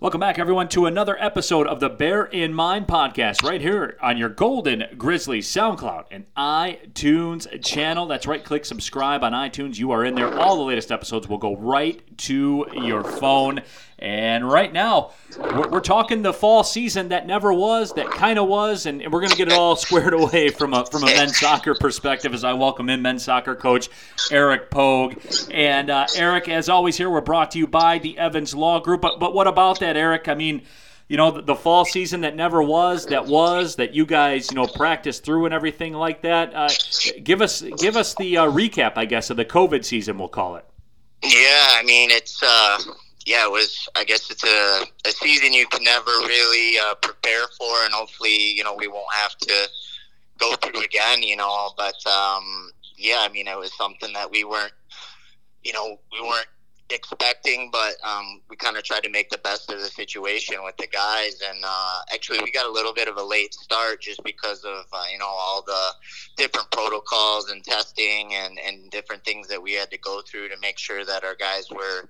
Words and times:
Welcome 0.00 0.20
back, 0.20 0.38
everyone, 0.38 0.68
to 0.68 0.86
another 0.86 1.20
episode 1.20 1.66
of 1.66 1.80
the 1.80 1.88
Bear 1.88 2.26
in 2.26 2.54
Mind 2.54 2.86
podcast, 2.86 3.42
right 3.42 3.60
here 3.60 3.98
on 4.00 4.16
your 4.16 4.28
Golden 4.28 4.84
Grizzly 4.96 5.40
SoundCloud 5.40 6.04
and 6.12 6.24
iTunes 6.36 7.64
channel. 7.64 8.06
That's 8.06 8.24
right, 8.24 8.44
click 8.44 8.64
subscribe 8.64 9.24
on 9.24 9.32
iTunes. 9.32 9.76
You 9.76 9.90
are 9.90 10.04
in 10.04 10.14
there. 10.14 10.38
All 10.38 10.56
the 10.56 10.62
latest 10.62 10.92
episodes 10.92 11.26
will 11.26 11.38
go 11.38 11.56
right 11.56 12.00
to 12.18 12.68
your 12.74 13.02
phone. 13.02 13.62
And 14.00 14.48
right 14.48 14.72
now, 14.72 15.10
we're, 15.36 15.68
we're 15.68 15.80
talking 15.80 16.22
the 16.22 16.32
fall 16.32 16.62
season 16.62 17.08
that 17.08 17.26
never 17.26 17.52
was, 17.52 17.92
that 17.94 18.08
kind 18.10 18.38
of 18.38 18.46
was, 18.46 18.86
and 18.86 19.00
we're 19.12 19.20
going 19.20 19.30
to 19.30 19.36
get 19.36 19.48
it 19.48 19.54
all 19.54 19.74
squared 19.74 20.14
away 20.14 20.50
from 20.50 20.72
a 20.72 20.86
from 20.86 21.02
a 21.02 21.06
men's 21.06 21.36
soccer 21.36 21.74
perspective. 21.74 22.32
As 22.32 22.44
I 22.44 22.52
welcome 22.52 22.88
in 22.90 23.02
men's 23.02 23.24
soccer 23.24 23.56
coach 23.56 23.88
Eric 24.30 24.70
Pogue, 24.70 25.16
and 25.50 25.90
uh, 25.90 26.06
Eric, 26.14 26.48
as 26.48 26.68
always, 26.68 26.96
here 26.96 27.10
we're 27.10 27.20
brought 27.20 27.50
to 27.52 27.58
you 27.58 27.66
by 27.66 27.98
the 27.98 28.16
Evans 28.18 28.54
Law 28.54 28.78
Group. 28.78 29.00
But 29.00 29.18
but 29.18 29.34
what 29.34 29.48
about 29.48 29.80
that, 29.80 29.87
Eric? 29.96 30.28
I 30.28 30.34
mean 30.34 30.62
you 31.08 31.16
know 31.16 31.30
the, 31.30 31.40
the, 31.40 31.54
fall 31.54 31.86
season 31.86 32.20
that 32.20 32.36
never 32.36 32.62
was 32.62 33.06
that 33.06 33.24
was 33.24 33.76
that 33.76 33.94
you 33.94 34.04
guys 34.04 34.50
you 34.50 34.54
know 34.56 34.66
practiced 34.66 35.24
through 35.24 35.46
and 35.46 35.54
everything 35.54 35.94
like 35.94 36.20
that 36.20 36.54
uh, 36.54 36.68
give 37.22 37.40
us 37.40 37.62
give 37.78 37.96
us 37.96 38.14
the 38.16 38.36
uh, 38.36 38.44
recap 38.44 38.92
i 38.96 39.06
guess 39.06 39.30
of 39.30 39.38
the 39.38 39.44
covid 39.44 39.86
season 39.86 40.18
we'll 40.18 40.28
call 40.28 40.56
it 40.56 40.66
yeah 41.22 41.78
i 41.78 41.82
mean 41.82 42.10
it's 42.10 42.42
uh, 42.42 42.78
yeah, 43.28 43.44
it 43.44 43.52
was. 43.52 43.86
I 43.94 44.04
guess 44.04 44.30
it's 44.30 44.42
a, 44.42 44.84
a 45.06 45.12
season 45.12 45.52
you 45.52 45.66
can 45.66 45.84
never 45.84 46.06
really 46.06 46.78
uh, 46.78 46.94
prepare 46.94 47.46
for, 47.58 47.84
and 47.84 47.92
hopefully, 47.92 48.54
you 48.54 48.64
know, 48.64 48.74
we 48.74 48.88
won't 48.88 49.12
have 49.12 49.36
to 49.36 49.68
go 50.38 50.54
through 50.56 50.82
again. 50.82 51.22
You 51.22 51.36
know, 51.36 51.70
but 51.76 51.94
um, 52.06 52.70
yeah, 52.96 53.18
I 53.20 53.28
mean, 53.28 53.46
it 53.46 53.58
was 53.58 53.70
something 53.76 54.14
that 54.14 54.30
we 54.30 54.44
weren't, 54.44 54.72
you 55.62 55.74
know, 55.74 56.00
we 56.10 56.22
weren't 56.22 56.46
expecting, 56.90 57.70
but 57.70 57.94
um, 58.02 58.40
we 58.48 58.56
kind 58.56 58.76
of 58.76 58.82
tried 58.82 59.02
to 59.02 59.10
make 59.10 59.30
the 59.30 59.38
best 59.38 59.70
of 59.70 59.78
the 59.80 59.86
situation 59.86 60.56
with 60.64 60.76
the 60.76 60.86
guys. 60.86 61.40
And 61.48 61.58
uh, 61.64 62.00
actually, 62.12 62.40
we 62.42 62.50
got 62.50 62.66
a 62.66 62.72
little 62.72 62.94
bit 62.94 63.08
of 63.08 63.16
a 63.16 63.22
late 63.22 63.54
start 63.54 64.00
just 64.00 64.22
because 64.24 64.64
of 64.64 64.84
uh, 64.92 65.02
you 65.12 65.18
know 65.18 65.26
all 65.26 65.62
the 65.66 65.90
different 66.36 66.70
protocols 66.70 67.50
and 67.50 67.62
testing 67.64 68.34
and 68.34 68.58
and 68.66 68.90
different 68.90 69.24
things 69.24 69.48
that 69.48 69.62
we 69.62 69.72
had 69.72 69.90
to 69.90 69.98
go 69.98 70.22
through 70.22 70.48
to 70.48 70.56
make 70.60 70.78
sure 70.78 71.04
that 71.04 71.24
our 71.24 71.34
guys 71.34 71.70
were 71.70 72.08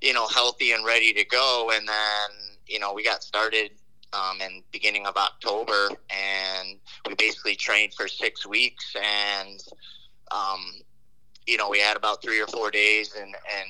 you 0.00 0.12
know, 0.12 0.26
healthy 0.28 0.72
and 0.72 0.84
ready 0.84 1.12
to 1.12 1.24
go. 1.24 1.70
And 1.74 1.86
then, 1.86 2.56
you 2.66 2.78
know, 2.78 2.92
we 2.92 3.04
got 3.04 3.22
started 3.22 3.72
um, 4.12 4.40
in 4.40 4.62
beginning 4.72 5.06
of 5.06 5.16
October, 5.16 5.88
and 6.10 6.78
we 7.06 7.14
basically 7.14 7.54
trained 7.54 7.94
for 7.94 8.08
six 8.08 8.46
weeks. 8.46 8.94
And, 8.96 9.60
um, 10.32 10.60
you 11.46 11.56
know, 11.56 11.68
we 11.68 11.80
had 11.80 11.96
about 11.96 12.22
three 12.22 12.40
or 12.40 12.46
four 12.46 12.70
days, 12.70 13.14
and 13.14 13.26
and 13.26 13.68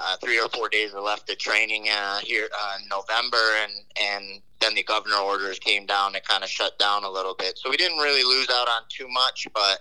uh, 0.00 0.16
three 0.16 0.40
or 0.40 0.48
four 0.48 0.68
days 0.68 0.92
left 0.94 1.30
of 1.30 1.38
training 1.38 1.88
uh, 1.88 2.18
here 2.18 2.48
uh, 2.58 2.76
in 2.80 2.88
November, 2.88 3.36
and 3.62 3.72
and 4.00 4.42
then 4.60 4.74
the 4.74 4.82
governor 4.82 5.16
orders 5.16 5.58
came 5.58 5.86
down 5.86 6.12
to 6.12 6.20
kind 6.20 6.44
of 6.44 6.50
shut 6.50 6.78
down 6.78 7.04
a 7.04 7.10
little 7.10 7.34
bit. 7.34 7.58
So 7.58 7.70
we 7.70 7.76
didn't 7.76 7.98
really 7.98 8.24
lose 8.24 8.48
out 8.50 8.68
on 8.68 8.82
too 8.88 9.08
much, 9.08 9.46
but 9.54 9.80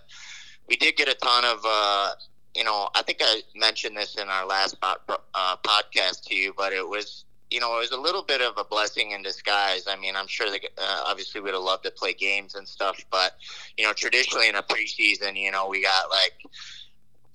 we 0.68 0.76
did 0.76 0.96
get 0.96 1.08
a 1.08 1.16
ton 1.16 1.46
of 1.46 1.60
uh, 1.66 2.12
you 2.56 2.64
know, 2.64 2.90
I 2.96 3.04
think 3.04 3.20
I 3.22 3.42
mentioned 3.56 3.96
this 3.96 4.16
in 4.16 4.28
our 4.28 4.46
last 4.46 4.76
uh, 4.82 5.56
podcast 5.64 6.26
to 6.26 6.36
you, 6.36 6.54
but 6.58 6.74
it 6.74 6.88
was, 6.88 7.26
you 7.52 7.60
know, 7.60 7.76
it 7.78 7.80
was 7.80 7.92
a 7.92 8.00
little 8.00 8.24
bit 8.24 8.42
of 8.42 8.58
a 8.58 8.64
blessing 8.64 9.12
in 9.12 9.22
disguise. 9.22 9.86
I 9.88 9.96
mean, 9.96 10.16
I'm 10.16 10.28
sure 10.28 10.50
that 10.50 10.62
uh, 10.78 11.04
obviously 11.06 11.42
we'd 11.42 11.54
have 11.54 11.62
loved 11.62 11.84
to 11.86 11.92
play 11.92 12.14
games 12.14 12.56
and 12.56 12.68
stuff, 12.68 13.04
but 13.12 13.34
you 13.78 13.86
know, 13.86 13.94
traditionally 13.94 14.50
in 14.50 14.56
a 14.56 14.64
preseason, 14.64 15.40
you 15.40 15.52
know, 15.52 15.68
we 15.70 15.84
got 15.84 16.10
like 16.10 16.34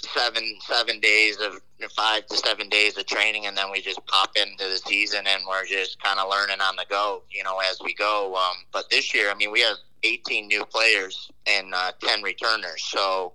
seven 0.04 0.42
seven 0.60 1.00
days 1.00 1.38
of 1.38 1.60
five 1.92 2.26
to 2.26 2.36
seven 2.36 2.68
days 2.68 2.96
of 2.96 3.06
training, 3.06 3.46
and 3.46 3.56
then 3.56 3.70
we 3.70 3.80
just 3.80 4.04
pop 4.06 4.30
into 4.36 4.64
the 4.64 4.78
season, 4.86 5.26
and 5.26 5.42
we're 5.48 5.66
just 5.66 6.02
kind 6.02 6.18
of 6.18 6.30
learning 6.30 6.60
on 6.60 6.76
the 6.76 6.86
go, 6.88 7.22
you 7.30 7.42
know, 7.44 7.58
as 7.70 7.78
we 7.82 7.94
go. 7.94 8.34
Um, 8.34 8.56
but 8.72 8.88
this 8.90 9.14
year, 9.14 9.30
I 9.30 9.34
mean, 9.34 9.50
we 9.50 9.60
have 9.60 9.76
18 10.02 10.48
new 10.48 10.64
players 10.66 11.30
and 11.46 11.74
uh, 11.74 11.92
10 12.02 12.22
returners, 12.22 12.82
so 12.84 13.32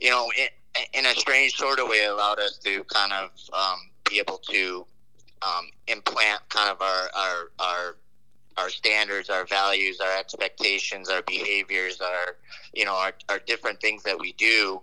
you 0.00 0.10
know, 0.10 0.30
it, 0.36 0.52
in 0.92 1.06
a 1.06 1.14
strange 1.14 1.56
sort 1.56 1.80
of 1.80 1.88
way, 1.88 2.04
allowed 2.04 2.38
us 2.38 2.58
to 2.58 2.84
kind 2.84 3.12
of 3.12 3.30
um, 3.52 3.78
be 4.08 4.18
able 4.18 4.38
to 4.38 4.86
um, 5.42 5.66
implant 5.86 6.40
kind 6.48 6.70
of 6.70 6.80
our, 6.80 7.08
our 7.16 7.50
our 7.58 7.96
our 8.56 8.70
standards, 8.70 9.30
our 9.30 9.46
values, 9.46 10.00
our 10.00 10.18
expectations, 10.18 11.08
our 11.08 11.22
behaviors, 11.22 12.00
our 12.00 12.36
you 12.74 12.84
know 12.84 12.94
our, 12.94 13.12
our 13.28 13.38
different 13.38 13.80
things 13.80 14.02
that 14.02 14.18
we 14.18 14.32
do 14.32 14.80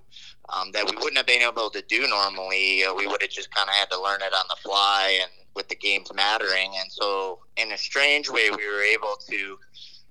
um, 0.50 0.72
that 0.73 0.89
we 0.89 0.95
wouldn't 0.97 1.17
have 1.17 1.28
been 1.28 1.41
able 1.41 1.69
to 1.69 1.81
do 1.88 2.07
normally. 2.07 2.83
Uh, 2.83 2.94
we 2.94 3.07
would 3.07 3.22
have 3.22 3.31
just 3.31 3.53
kind 3.53 3.69
of 3.69 3.75
had 3.75 3.89
to 3.91 4.01
learn 4.01 4.22
it 4.22 4.33
on 4.33 4.45
the 4.50 4.57
fly, 4.63 5.19
and 5.22 5.31
with 5.56 5.69
the 5.69 5.75
games 5.75 6.13
mattering. 6.13 6.73
And 6.79 6.91
so, 6.91 7.39
in 7.57 7.72
a 7.72 7.78
strange 7.78 8.29
way, 8.29 8.50
we 8.50 8.67
were 8.67 8.81
able 8.81 9.16
to 9.29 9.57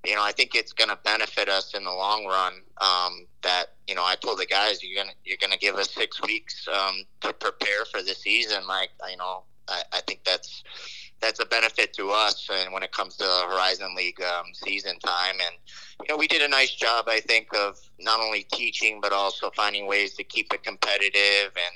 you 0.05 0.15
know, 0.15 0.23
I 0.23 0.31
think 0.31 0.55
it's 0.55 0.73
going 0.73 0.89
to 0.89 0.97
benefit 1.03 1.49
us 1.49 1.73
in 1.73 1.83
the 1.83 1.91
long 1.91 2.25
run. 2.25 2.53
Um, 2.81 3.25
that 3.41 3.67
you 3.87 3.95
know, 3.95 4.03
I 4.03 4.15
told 4.15 4.39
the 4.39 4.45
guys 4.45 4.83
you're 4.83 5.01
gonna 5.01 5.15
you're 5.23 5.37
gonna 5.39 5.57
give 5.57 5.75
us 5.75 5.91
six 5.91 6.21
weeks 6.21 6.67
um, 6.67 7.03
to 7.21 7.33
prepare 7.33 7.85
for 7.91 8.01
the 8.01 8.13
season. 8.13 8.67
Like 8.67 8.89
you 9.09 9.17
know, 9.17 9.43
I, 9.67 9.81
I 9.93 10.01
think 10.07 10.21
that's 10.25 10.63
that's 11.25 11.39
a 11.39 11.45
benefit 11.45 11.91
to 11.93 12.11
us 12.11 12.47
and 12.53 12.71
when 12.71 12.83
it 12.83 12.91
comes 12.91 13.17
to 13.17 13.23
Horizon 13.23 13.95
League 13.95 14.21
um, 14.21 14.45
season 14.53 14.99
time. 14.99 15.33
And 15.33 15.55
you 16.01 16.13
know, 16.13 16.17
we 16.17 16.27
did 16.27 16.43
a 16.43 16.47
nice 16.47 16.71
job, 16.75 17.05
I 17.07 17.19
think, 17.19 17.47
of 17.55 17.79
not 17.99 18.19
only 18.19 18.43
teaching 18.53 18.99
but 19.01 19.11
also 19.11 19.49
finding 19.55 19.87
ways 19.87 20.13
to 20.15 20.23
keep 20.23 20.53
it 20.53 20.63
competitive 20.63 21.51
and 21.55 21.75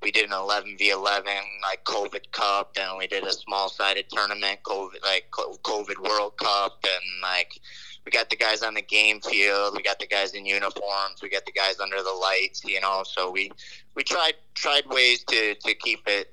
we 0.00 0.12
did 0.12 0.26
an 0.26 0.32
11 0.32 0.76
v 0.78 0.90
11 0.90 1.32
like 1.62 1.82
COVID 1.84 2.30
Cup, 2.32 2.76
and 2.78 2.98
we 2.98 3.06
did 3.06 3.24
a 3.24 3.32
small 3.32 3.70
sided 3.70 4.04
tournament, 4.10 4.60
COVID 4.62 5.02
like 5.02 5.30
COVID 5.30 5.98
World 6.06 6.36
Cup, 6.36 6.78
and 6.84 7.22
like 7.22 7.58
we 8.04 8.10
got 8.10 8.28
the 8.30 8.36
guys 8.36 8.62
on 8.62 8.74
the 8.74 8.82
game 8.82 9.20
field, 9.20 9.74
we 9.76 9.82
got 9.82 9.98
the 9.98 10.06
guys 10.06 10.34
in 10.34 10.44
uniforms, 10.44 11.22
we 11.22 11.28
got 11.28 11.46
the 11.46 11.52
guys 11.52 11.80
under 11.80 12.02
the 12.02 12.10
lights, 12.10 12.64
you 12.64 12.80
know. 12.80 13.02
So 13.04 13.30
we 13.30 13.50
we 13.94 14.02
tried 14.02 14.34
tried 14.54 14.86
ways 14.86 15.24
to 15.24 15.54
to 15.54 15.74
keep 15.74 16.00
it 16.06 16.32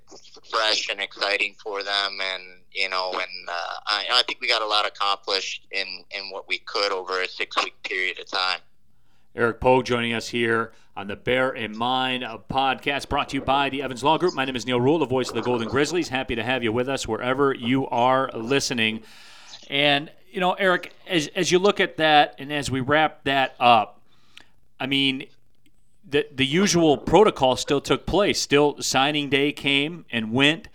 fresh 0.49 0.89
and 0.89 0.99
exciting 0.99 1.55
for 1.63 1.83
them, 1.83 2.19
and 2.21 2.43
you 2.71 2.89
know, 2.89 3.11
and 3.13 3.49
uh, 3.49 3.75
I, 3.85 4.05
I 4.11 4.23
think 4.27 4.41
we 4.41 4.47
got 4.47 4.61
a 4.61 4.67
lot 4.67 4.85
accomplished 4.85 5.67
in 5.71 5.87
in 6.11 6.29
what 6.29 6.47
we 6.47 6.59
could 6.59 6.91
over 6.91 7.21
a 7.21 7.27
six 7.27 7.55
week 7.63 7.75
period 7.83 8.19
of 8.19 8.29
time. 8.29 8.59
Eric 9.33 9.61
Pogue 9.61 9.85
joining 9.85 10.13
us 10.13 10.27
here 10.27 10.73
on 10.97 11.07
the 11.07 11.15
Bear 11.15 11.51
in 11.51 11.77
Mind 11.77 12.23
podcast 12.49 13.07
brought 13.07 13.29
to 13.29 13.37
you 13.37 13.41
by 13.41 13.69
the 13.69 13.81
Evans 13.81 14.03
Law 14.03 14.17
Group. 14.17 14.33
My 14.33 14.43
name 14.43 14.57
is 14.57 14.65
Neil 14.65 14.81
Rule, 14.81 14.99
the 14.99 15.05
voice 15.05 15.29
of 15.29 15.35
the 15.35 15.41
Golden 15.41 15.69
Grizzlies. 15.69 16.09
Happy 16.09 16.35
to 16.35 16.43
have 16.43 16.63
you 16.63 16.73
with 16.73 16.89
us 16.89 17.07
wherever 17.07 17.53
you 17.53 17.87
are 17.87 18.29
listening. 18.33 19.03
And, 19.69 20.11
you 20.31 20.39
know, 20.39 20.53
Eric, 20.53 20.93
as, 21.07 21.27
as 21.35 21.51
you 21.51 21.59
look 21.59 21.79
at 21.79 21.97
that 21.97 22.35
and 22.39 22.51
as 22.51 22.71
we 22.71 22.79
wrap 22.79 23.23
that 23.25 23.55
up, 23.59 24.01
I 24.79 24.87
mean, 24.87 25.27
the, 26.07 26.25
the 26.33 26.45
usual 26.45 26.97
protocol 26.97 27.55
still 27.55 27.81
took 27.81 28.05
place. 28.05 28.41
Still, 28.41 28.81
signing 28.81 29.29
day 29.29 29.51
came 29.51 30.05
and 30.11 30.31
went 30.31 30.67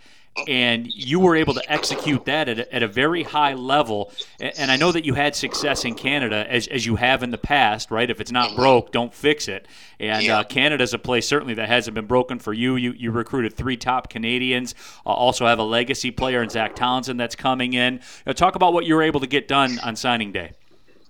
and 0.47 0.87
you 0.93 1.19
were 1.19 1.35
able 1.35 1.53
to 1.53 1.71
execute 1.71 2.25
that 2.25 2.49
at 2.49 2.59
a, 2.59 2.75
at 2.75 2.83
a 2.83 2.87
very 2.87 3.23
high 3.23 3.53
level. 3.53 4.11
And 4.39 4.69
I 4.69 4.75
know 4.75 4.91
that 4.91 5.05
you 5.05 5.13
had 5.13 5.35
success 5.35 5.85
in 5.85 5.95
Canada, 5.95 6.45
as, 6.49 6.67
as 6.67 6.85
you 6.85 6.95
have 6.97 7.23
in 7.23 7.31
the 7.31 7.37
past, 7.37 7.91
right? 7.91 8.09
If 8.09 8.21
it's 8.21 8.31
not 8.31 8.55
broke, 8.55 8.91
don't 8.91 9.13
fix 9.13 9.47
it. 9.47 9.67
And 9.99 10.23
yeah. 10.23 10.39
uh, 10.39 10.43
Canada's 10.43 10.93
a 10.93 10.99
place 10.99 11.27
certainly 11.27 11.55
that 11.55 11.67
hasn't 11.67 11.95
been 11.95 12.05
broken 12.05 12.39
for 12.39 12.53
you. 12.53 12.75
You, 12.75 12.91
you 12.91 13.11
recruited 13.11 13.53
three 13.53 13.77
top 13.77 14.09
Canadians. 14.09 14.75
Uh, 15.05 15.09
also 15.09 15.45
have 15.45 15.59
a 15.59 15.63
legacy 15.63 16.11
player 16.11 16.43
in 16.43 16.49
Zach 16.49 16.75
Townsend 16.75 17.19
that's 17.19 17.35
coming 17.35 17.73
in. 17.73 18.01
Know, 18.25 18.33
talk 18.33 18.55
about 18.55 18.73
what 18.73 18.85
you 18.85 18.95
were 18.95 19.03
able 19.03 19.19
to 19.21 19.27
get 19.27 19.47
done 19.47 19.79
on 19.79 19.95
signing 19.95 20.31
day. 20.31 20.53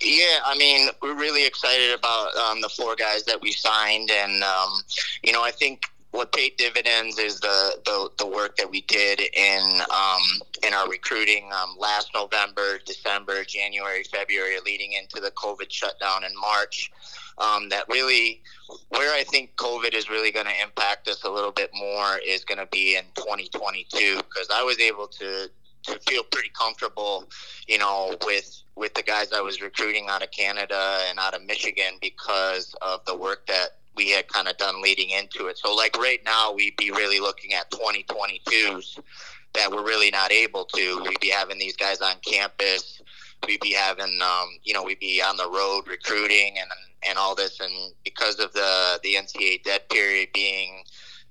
Yeah, 0.01 0.39
I 0.45 0.55
mean, 0.57 0.89
we're 1.01 1.17
really 1.17 1.45
excited 1.45 1.97
about 1.97 2.35
um, 2.35 2.61
the 2.61 2.69
four 2.69 2.95
guys 2.95 3.23
that 3.23 3.41
we 3.41 3.51
signed, 3.51 4.11
and 4.11 4.43
um, 4.43 4.81
you 5.23 5.31
know, 5.31 5.43
I 5.43 5.49
think 5.49 5.85
what 6.11 6.31
paid 6.31 6.55
dividends 6.57 7.19
is 7.19 7.39
the, 7.39 7.79
the, 7.85 8.09
the 8.17 8.27
work 8.27 8.55
that 8.57 8.69
we 8.69 8.81
did 8.81 9.19
in 9.19 9.81
um, 9.93 10.21
in 10.63 10.73
our 10.73 10.89
recruiting 10.89 11.49
um, 11.53 11.75
last 11.77 12.09
November, 12.13 12.79
December, 12.85 13.43
January, 13.43 14.03
February, 14.03 14.55
leading 14.65 14.93
into 14.93 15.19
the 15.19 15.31
COVID 15.31 15.69
shutdown 15.69 16.23
in 16.23 16.31
March. 16.39 16.91
Um, 17.37 17.69
that 17.69 17.83
really, 17.87 18.41
where 18.89 19.13
I 19.13 19.23
think 19.23 19.55
COVID 19.57 19.93
is 19.93 20.09
really 20.09 20.31
going 20.31 20.47
to 20.47 20.61
impact 20.61 21.07
us 21.07 21.23
a 21.23 21.29
little 21.29 21.51
bit 21.51 21.69
more 21.75 22.17
is 22.25 22.43
going 22.43 22.57
to 22.57 22.65
be 22.71 22.95
in 22.95 23.03
2022 23.15 24.17
because 24.17 24.47
I 24.51 24.63
was 24.63 24.79
able 24.79 25.07
to 25.07 25.49
to 25.83 25.99
feel 26.07 26.23
pretty 26.23 26.49
comfortable, 26.57 27.27
you 27.67 27.77
know, 27.77 28.15
with 28.25 28.61
with 28.75 28.93
the 28.93 29.03
guys 29.03 29.33
I 29.33 29.41
was 29.41 29.61
recruiting 29.61 30.07
out 30.09 30.23
of 30.23 30.31
Canada 30.31 30.99
and 31.09 31.19
out 31.19 31.33
of 31.33 31.43
Michigan 31.45 31.97
because 32.01 32.75
of 32.81 33.03
the 33.05 33.15
work 33.15 33.45
that 33.47 33.77
we 33.97 34.11
had 34.11 34.27
kind 34.27 34.47
of 34.47 34.57
done 34.57 34.81
leading 34.81 35.09
into 35.09 35.47
it. 35.47 35.57
So, 35.57 35.75
like 35.75 35.97
right 35.97 36.21
now, 36.23 36.53
we'd 36.53 36.77
be 36.77 36.91
really 36.91 37.19
looking 37.19 37.53
at 37.53 37.69
2022s 37.71 38.99
that 39.53 39.71
we're 39.71 39.83
really 39.83 40.11
not 40.11 40.31
able 40.31 40.65
to. 40.65 41.03
We'd 41.03 41.19
be 41.19 41.29
having 41.29 41.57
these 41.57 41.75
guys 41.75 41.99
on 41.99 42.13
campus. 42.25 43.01
We'd 43.47 43.59
be 43.59 43.73
having, 43.73 44.19
um, 44.21 44.49
you 44.63 44.73
know, 44.73 44.83
we'd 44.83 44.99
be 44.99 45.21
on 45.21 45.35
the 45.35 45.49
road 45.49 45.87
recruiting 45.87 46.55
and 46.59 46.69
and 47.07 47.17
all 47.17 47.35
this. 47.35 47.59
And 47.59 47.93
because 48.03 48.39
of 48.39 48.53
the 48.53 48.99
the 49.03 49.15
NCAA 49.15 49.63
dead 49.63 49.89
period 49.89 50.29
being 50.33 50.83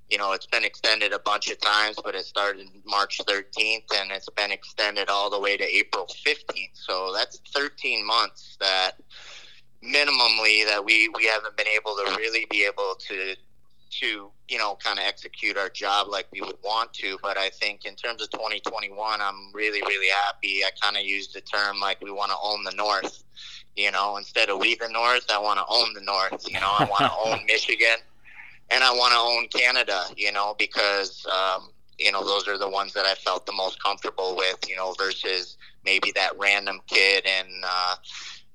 you 0.09 0.19
know, 0.19 0.33
it's 0.33 0.47
been 0.47 0.65
extended 0.65 1.13
a 1.13 1.19
bunch 1.19 1.51
of 1.51 1.61
times, 1.61 1.97
but 2.03 2.15
it 2.15 2.25
started 2.25 2.69
March 2.85 3.21
13th 3.27 3.87
and 3.97 4.13
it's 4.13 4.29
been 4.31 4.53
extended 4.53 5.09
all 5.09 5.31
the 5.31 5.41
way 5.41 5.57
to 5.57 5.65
April 5.65 6.07
15th. 6.07 6.71
So 6.75 7.13
that's 7.13 7.41
13 7.53 8.07
months 8.07 8.57
that 8.61 8.93
minimally 9.85 10.67
that 10.67 10.83
we, 10.85 11.09
we 11.11 11.27
haven't 11.27 11.57
been 11.57 11.69
able 11.69 11.97
to 11.97 12.15
really 12.17 12.47
be 12.51 12.65
able 12.65 12.97
to, 13.09 13.37
to, 14.01 14.31
you 14.49 14.59
know, 14.59 14.77
kind 14.77 14.99
of 14.99 15.05
execute 15.05 15.57
our 15.57 15.69
job 15.69 16.09
like 16.09 16.27
we 16.33 16.41
would 16.41 16.59
want 16.63 16.93
to. 16.95 17.19
But 17.23 17.39
I 17.39 17.51
think 17.51 17.85
in 17.85 17.95
terms 17.95 18.23
of 18.23 18.31
2021, 18.31 19.21
I'm 19.21 19.53
really, 19.55 19.83
really 19.83 20.09
happy. 20.25 20.63
I 20.65 20.71
kind 20.81 20.97
of 20.97 21.03
used 21.05 21.35
the 21.35 21.41
term 21.41 21.81
like 21.81 22.01
we 22.03 22.11
want 22.11 22.31
to 22.31 22.37
own 22.43 22.65
the 22.65 22.73
North, 22.73 23.25
you 23.77 23.91
know, 23.91 24.17
instead 24.17 24.49
of 24.49 24.59
we 24.59 24.75
the 24.75 24.89
North, 24.89 25.27
I 25.33 25.39
want 25.39 25.59
to 25.59 25.65
own 25.69 25.95
the 25.95 26.01
North, 26.01 26.47
you 26.49 26.61
know, 26.61 26.73
I 26.79 26.85
want 26.85 27.13
to 27.13 27.13
own 27.31 27.47
Michigan 27.47 27.99
and 28.71 28.83
I 28.83 28.93
want 28.93 29.13
to 29.13 29.19
own 29.19 29.49
Canada, 29.49 30.05
you 30.17 30.33
know, 30.33 30.55
because 30.59 31.25
um, 31.27 31.71
you 31.99 32.13
know 32.13 32.25
those 32.25 32.49
are 32.49 32.59
the 32.59 32.69
ones 32.69 32.93
that 32.95 33.07
I 33.07 33.15
felt 33.15 33.47
the 33.47 33.53
most 33.53 33.83
comfortable 33.83 34.37
with, 34.37 34.59
you 34.69 34.77
know, 34.77 34.95
versus 34.99 35.57
maybe 35.85 36.13
that 36.15 36.33
random 36.39 36.81
kid 36.89 37.25
and 37.27 37.49
uh, 37.65 37.97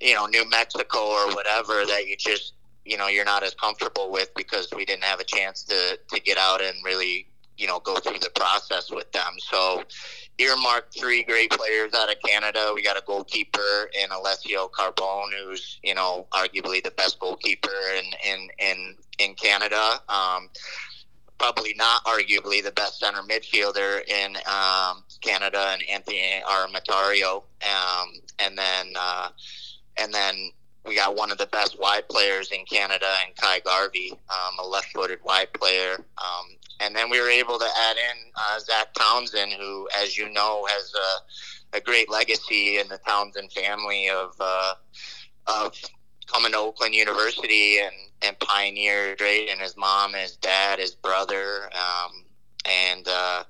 you 0.01 0.15
know 0.15 0.25
New 0.25 0.49
Mexico 0.49 0.99
or 0.99 1.33
whatever 1.33 1.85
that 1.85 2.07
you 2.07 2.17
just 2.17 2.53
you 2.85 2.97
know 2.97 3.07
you're 3.07 3.25
not 3.25 3.43
as 3.43 3.53
comfortable 3.53 4.11
with 4.11 4.33
because 4.35 4.67
we 4.75 4.85
didn't 4.85 5.03
have 5.03 5.19
a 5.19 5.23
chance 5.23 5.63
to 5.63 5.99
to 6.11 6.19
get 6.19 6.37
out 6.37 6.61
and 6.61 6.75
really 6.83 7.27
you 7.57 7.67
know 7.67 7.79
go 7.79 7.95
through 7.95 8.19
the 8.19 8.31
process 8.35 8.91
with 8.91 9.11
them. 9.11 9.33
So 9.39 9.83
earmarked 10.37 10.97
three 10.97 11.23
great 11.23 11.51
players 11.51 11.93
out 11.93 12.09
of 12.09 12.15
Canada. 12.25 12.71
We 12.73 12.81
got 12.81 12.97
a 12.97 13.03
goalkeeper 13.05 13.91
in 14.01 14.11
Alessio 14.11 14.69
Carbone, 14.69 15.29
who's 15.43 15.79
you 15.83 15.93
know 15.93 16.25
arguably 16.31 16.83
the 16.83 16.91
best 16.91 17.19
goalkeeper 17.19 17.69
in 17.97 18.05
in 18.27 18.49
in, 18.59 18.95
in 19.19 19.35
Canada. 19.35 20.01
Um, 20.09 20.49
probably 21.37 21.73
not 21.75 22.03
arguably 22.05 22.63
the 22.63 22.71
best 22.71 22.99
center 22.99 23.21
midfielder 23.23 24.07
in 24.07 24.35
um, 24.47 25.03
Canada, 25.21 25.69
and 25.73 25.81
Anthony 25.89 26.41
Armatario. 26.47 27.43
Um, 27.63 28.09
and 28.39 28.57
then 28.57 28.93
uh, 28.99 29.29
and 29.97 30.13
then 30.13 30.51
we 30.85 30.95
got 30.95 31.15
one 31.15 31.31
of 31.31 31.37
the 31.37 31.45
best 31.47 31.79
wide 31.79 32.07
players 32.09 32.51
in 32.51 32.65
Canada, 32.65 33.07
and 33.25 33.35
Kai 33.35 33.59
Garvey, 33.59 34.11
um, 34.11 34.65
a 34.65 34.67
left-footed 34.67 35.19
wide 35.23 35.53
player. 35.53 35.95
Um, 36.17 36.45
and 36.79 36.95
then 36.95 37.09
we 37.09 37.21
were 37.21 37.29
able 37.29 37.59
to 37.59 37.65
add 37.65 37.97
in 37.97 38.31
uh, 38.35 38.59
Zach 38.59 38.93
Townsend, 38.95 39.53
who, 39.53 39.87
as 40.01 40.17
you 40.17 40.31
know, 40.31 40.65
has 40.69 40.93
a, 40.95 41.77
a 41.77 41.81
great 41.81 42.09
legacy 42.09 42.79
in 42.79 42.87
the 42.87 42.97
Townsend 43.07 43.51
family 43.51 44.09
of 44.09 44.33
uh, 44.39 44.73
of 45.47 45.79
coming 46.25 46.51
to 46.53 46.57
Oakland 46.57 46.95
University 46.95 47.79
and 47.79 47.93
and 48.23 48.37
pioneer 48.39 49.15
great, 49.15 49.49
and 49.49 49.59
his 49.59 49.75
mom, 49.77 50.13
his 50.13 50.37
dad, 50.37 50.79
his 50.79 50.95
brother, 50.95 51.69
um, 51.73 52.25
and 52.65 53.07
uh, 53.07 53.43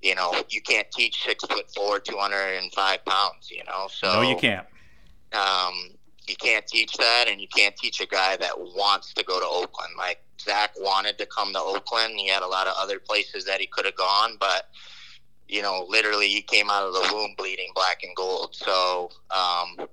you 0.00 0.14
know 0.14 0.34
you 0.48 0.60
can't 0.60 0.90
teach 0.90 1.22
six 1.22 1.44
foot 1.44 1.70
four, 1.74 2.00
two 2.00 2.16
hundred 2.16 2.56
and 2.60 2.72
five 2.72 3.04
pounds. 3.04 3.50
You 3.50 3.62
know, 3.64 3.86
so 3.88 4.14
no, 4.14 4.22
you 4.22 4.36
can't. 4.36 4.66
Um, 5.34 5.96
you 6.26 6.36
can't 6.36 6.66
teach 6.66 6.96
that, 6.98 7.26
and 7.28 7.40
you 7.40 7.48
can't 7.48 7.76
teach 7.76 8.00
a 8.00 8.06
guy 8.06 8.36
that 8.36 8.58
wants 8.58 9.12
to 9.14 9.24
go 9.24 9.40
to 9.40 9.46
Oakland. 9.46 9.92
Like 9.98 10.22
Zach 10.40 10.72
wanted 10.78 11.18
to 11.18 11.26
come 11.26 11.52
to 11.52 11.58
Oakland. 11.60 12.14
He 12.16 12.28
had 12.28 12.42
a 12.42 12.46
lot 12.46 12.66
of 12.66 12.74
other 12.78 12.98
places 12.98 13.44
that 13.46 13.60
he 13.60 13.66
could 13.66 13.84
have 13.84 13.96
gone, 13.96 14.36
but 14.38 14.68
you 15.48 15.60
know, 15.60 15.84
literally 15.88 16.28
he 16.28 16.40
came 16.40 16.70
out 16.70 16.82
of 16.82 16.94
the 16.94 17.14
womb 17.14 17.34
bleeding 17.36 17.68
black 17.74 18.02
and 18.02 18.16
gold. 18.16 18.54
So, 18.54 19.10
um, 19.30 19.86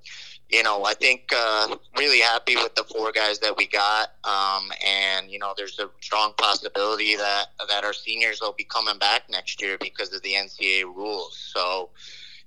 you 0.50 0.63
know, 0.63 0.86
I 0.86 0.94
think 0.94 1.31
uh, 1.36 1.75
really 1.97 2.19
happy 2.19 2.56
with 2.56 2.74
the 2.75 2.83
four 2.86 3.12
guys 3.12 3.39
that 3.39 3.56
we 3.57 3.68
got, 3.68 4.13
um, 4.24 4.71
and 4.86 5.30
you 5.30 5.38
know, 5.38 5.53
there's 5.57 5.77
a 5.80 5.89
strong 6.01 6.33
possibility 6.38 7.15
that 7.18 7.47
that 7.68 7.83
our 7.83 7.94
seniors 7.94 8.39
will 8.41 8.53
be 8.53 8.63
coming 8.63 8.97
back 8.97 9.24
next 9.30 9.62
year 9.62 9.77
because 9.80 10.13
of 10.13 10.21
the 10.24 10.33
NCAA 10.33 10.83
rules. 10.86 11.38
So, 11.53 11.89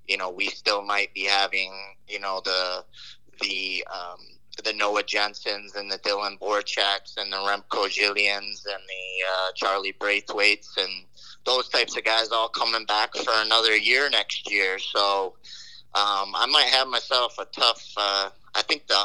you 0.09 0.17
know, 0.17 0.31
we 0.31 0.49
still 0.49 0.83
might 0.83 1.13
be 1.15 1.25
having, 1.25 1.73
you 2.09 2.21
know, 2.21 2.41
the 2.45 2.85
the 3.41 3.85
um, 3.93 4.19
the 4.63 4.73
Noah 4.73 5.03
Jensens 5.03 5.75
and 5.77 5.91
the 5.91 5.99
Dylan 5.99 6.39
Borczaks 6.39 7.17
and 7.17 7.33
the 7.33 7.37
Remco 7.37 7.89
Gillians 7.89 8.67
and 8.67 8.83
the 8.89 9.25
uh, 9.33 9.53
Charlie 9.55 9.95
Braithwaites 9.99 10.77
and 10.77 11.05
those 11.45 11.69
types 11.69 11.97
of 11.97 12.05
guys 12.05 12.29
all 12.29 12.49
coming 12.49 12.85
back 12.85 13.15
for 13.17 13.33
another 13.37 13.77
year 13.77 14.11
next 14.11 14.51
year. 14.51 14.79
So 14.79 15.35
um, 15.95 16.35
I 16.35 16.47
might 16.51 16.67
have 16.67 16.89
myself 16.89 17.39
a 17.39 17.45
tough. 17.47 17.85
Uh, 17.97 18.31
I 18.55 18.63
think 18.63 18.87
the 18.87 19.05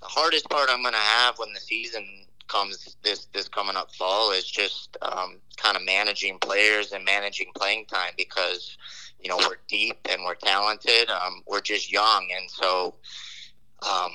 the 0.00 0.06
hardest 0.06 0.48
part 0.50 0.68
I'm 0.70 0.82
going 0.82 0.92
to 0.92 0.98
have 1.00 1.38
when 1.38 1.52
the 1.54 1.60
season 1.60 2.06
comes 2.46 2.96
this 3.02 3.26
this 3.32 3.48
coming 3.48 3.76
up 3.76 3.90
fall 3.94 4.32
is 4.32 4.44
just 4.44 4.96
um, 5.02 5.38
kind 5.56 5.76
of 5.76 5.84
managing 5.84 6.38
players 6.38 6.92
and 6.92 7.04
managing 7.04 7.50
playing 7.54 7.86
time 7.86 8.12
because 8.16 8.76
you 9.20 9.28
know 9.28 9.36
we're 9.38 9.58
deep 9.68 9.96
and 10.10 10.22
we're 10.24 10.34
talented. 10.34 11.08
Um, 11.10 11.42
we're 11.46 11.60
just 11.60 11.90
young, 11.92 12.28
and 12.36 12.50
so 12.50 12.94
um, 13.82 14.12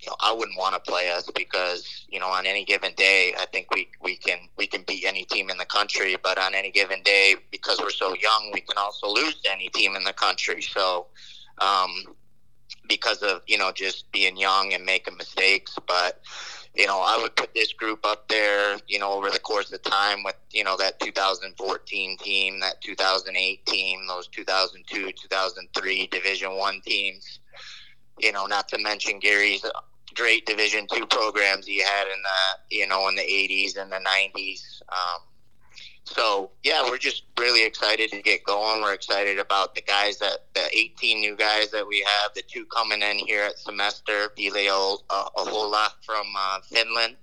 you 0.00 0.08
know, 0.08 0.16
I 0.20 0.32
wouldn't 0.32 0.58
want 0.58 0.74
to 0.74 0.90
play 0.90 1.10
us 1.10 1.28
because 1.34 2.06
you 2.08 2.20
know 2.20 2.28
on 2.28 2.46
any 2.46 2.64
given 2.64 2.92
day, 2.96 3.34
I 3.38 3.46
think 3.46 3.72
we 3.74 3.88
we 4.00 4.16
can 4.16 4.38
we 4.56 4.66
can 4.66 4.82
beat 4.86 5.04
any 5.04 5.24
team 5.24 5.50
in 5.50 5.58
the 5.58 5.64
country. 5.64 6.16
But 6.22 6.38
on 6.38 6.54
any 6.54 6.70
given 6.70 7.02
day, 7.02 7.36
because 7.50 7.80
we're 7.80 7.90
so 7.90 8.14
young, 8.14 8.50
we 8.52 8.60
can 8.60 8.78
also 8.78 9.08
lose 9.08 9.40
to 9.42 9.52
any 9.52 9.68
team 9.70 9.96
in 9.96 10.04
the 10.04 10.14
country. 10.14 10.62
So. 10.62 11.06
Um, 11.58 12.16
because 12.88 13.22
of 13.22 13.42
you 13.46 13.56
know 13.56 13.70
just 13.70 14.10
being 14.10 14.36
young 14.36 14.72
and 14.74 14.84
making 14.84 15.16
mistakes, 15.16 15.78
but 15.86 16.20
you 16.74 16.86
know, 16.86 17.00
I 17.04 17.18
would 17.20 17.36
put 17.36 17.54
this 17.54 17.72
group 17.72 18.04
up 18.04 18.28
there, 18.28 18.63
you 18.94 19.00
know, 19.00 19.12
over 19.12 19.30
the 19.30 19.38
course 19.38 19.72
of 19.72 19.82
time 19.82 20.22
with, 20.24 20.36
you 20.50 20.64
know, 20.64 20.76
that 20.76 21.00
2014 21.00 22.18
team, 22.18 22.60
that 22.60 22.80
2008 22.80 23.66
team, 23.66 24.06
those 24.06 24.28
2002, 24.28 25.12
2003 25.12 26.06
Division 26.06 26.56
One 26.56 26.80
teams 26.80 27.40
you 28.18 28.32
know, 28.32 28.46
not 28.46 28.68
to 28.68 28.78
mention 28.78 29.18
Gary's 29.18 29.64
great 30.14 30.46
Division 30.46 30.86
two 30.92 31.06
programs 31.06 31.66
he 31.66 31.82
had 31.82 32.06
in 32.06 32.22
the 32.22 32.76
you 32.76 32.86
know 32.86 33.08
in 33.08 33.16
the 33.16 33.22
80s 33.22 33.76
and 33.76 33.90
the 33.90 33.96
90s. 33.96 34.82
Um, 34.88 35.22
so 36.04 36.50
yeah, 36.62 36.82
we're 36.88 36.98
just 36.98 37.24
really 37.38 37.64
excited 37.64 38.10
to 38.10 38.22
get 38.22 38.44
going. 38.44 38.82
We're 38.82 38.94
excited 38.94 39.38
about 39.38 39.74
the 39.74 39.82
guys 39.82 40.18
that 40.18 40.46
the 40.54 40.66
18 40.72 41.20
new 41.20 41.36
guys 41.36 41.70
that 41.70 41.86
we 41.86 42.04
have, 42.06 42.34
the 42.34 42.42
two 42.42 42.66
coming 42.66 43.02
in 43.02 43.18
here 43.18 43.44
at 43.44 43.58
semester, 43.58 44.30
Bileo 44.36 44.98
uh, 45.10 45.28
Ahola 45.36 45.90
from 46.02 46.26
uh, 46.38 46.60
Finland 46.70 47.16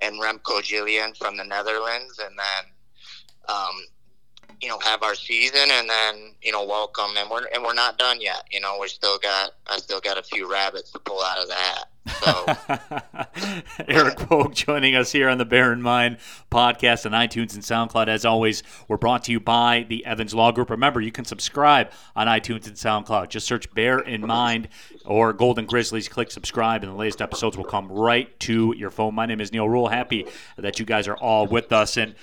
and 0.00 0.20
Remco 0.20 0.62
Gillian 0.62 1.14
from 1.14 1.36
the 1.36 1.44
Netherlands, 1.44 2.18
and 2.18 2.36
then 2.38 2.72
um, 3.48 3.74
you 4.60 4.68
know 4.68 4.78
have 4.80 5.02
our 5.02 5.14
season 5.14 5.70
and 5.70 5.88
then 5.88 6.34
you 6.42 6.52
know 6.52 6.64
welcome. 6.64 7.10
And 7.16 7.30
we're 7.30 7.46
and 7.54 7.62
we're 7.62 7.74
not 7.74 7.98
done 7.98 8.20
yet. 8.20 8.44
You 8.50 8.60
know 8.60 8.78
we 8.80 8.88
still 8.88 9.18
got 9.18 9.52
i 9.66 9.78
still 9.78 10.00
got 10.00 10.18
a 10.18 10.22
few 10.22 10.50
rabbits 10.50 10.90
to 10.92 10.98
pull 10.98 11.22
out 11.22 11.38
of 11.38 11.48
the 11.48 11.54
hat. 11.54 11.88
So 12.08 13.84
eric 13.88 14.16
Pogue 14.16 14.54
joining 14.54 14.96
us 14.96 15.12
here 15.12 15.28
on 15.28 15.38
the 15.38 15.44
bear 15.44 15.72
in 15.72 15.82
mind 15.82 16.18
podcast 16.50 17.06
on 17.06 17.12
itunes 17.12 17.54
and 17.54 17.62
soundcloud. 17.62 18.08
As 18.08 18.24
always 18.24 18.62
we're 18.88 18.96
brought 18.96 19.24
to 19.24 19.32
you 19.32 19.40
by 19.40 19.86
the 19.88 20.04
evans 20.06 20.34
law 20.34 20.50
group. 20.50 20.70
Remember 20.70 21.00
you 21.00 21.12
can 21.12 21.24
subscribe 21.24 21.90
on 22.16 22.26
itunes 22.26 22.66
and 22.66 22.76
soundcloud. 22.76 23.28
Just 23.28 23.46
search 23.46 23.72
bear 23.74 24.00
in 24.00 24.26
mind 24.26 24.68
or 25.04 25.32
golden 25.32 25.66
grizzlies. 25.66 26.08
Click 26.08 26.30
subscribe 26.30 26.82
and 26.82 26.92
the 26.92 26.96
latest 26.96 27.20
episodes 27.20 27.56
will 27.56 27.64
come 27.64 27.90
right 27.90 28.38
to 28.40 28.74
your 28.76 28.90
phone. 28.90 29.14
My 29.14 29.26
name 29.26 29.40
is 29.40 29.52
neil 29.52 29.68
rule. 29.68 29.88
Happy 29.88 30.26
that 30.56 30.78
you 30.78 30.86
guys 30.86 31.06
are 31.06 31.16
all 31.16 31.46
with 31.46 31.72
us. 31.72 31.96
And 31.96 32.14